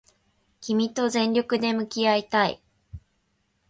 [0.61, 2.59] 君と全力で向き合いたい